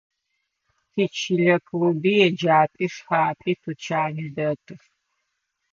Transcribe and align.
Тичылэ 0.91 1.55
клуби, 1.67 2.13
еджапӏи, 2.27 2.87
шхапӏи, 2.93 3.53
тучани 3.61 4.27
дэтых. 4.35 4.81